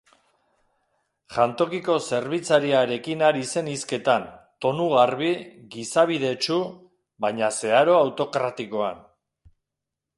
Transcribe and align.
Jantokiko 1.33 1.97
zerbitzariarekin 2.05 3.21
ari 3.29 3.45
zen 3.53 3.69
hizketan, 3.75 4.25
tonu 4.67 4.89
garbi, 4.97 5.31
gizabidetsu 5.77 6.59
baina 7.27 7.55
zeharo 7.61 7.99
autokratikoan. 8.05 9.07